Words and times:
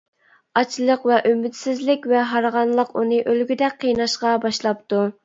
ئاچلىق 0.59 1.03
ۋە 1.09 1.19
ئۈمىدسىزلىك 1.31 2.07
ۋە 2.13 2.23
ھارغىنلىق 2.31 2.97
ئۇنى 3.03 3.21
ئۆلگۈدەك 3.27 3.77
قىيناشقا 3.85 4.33
باشلاپتۇ. 4.49 5.05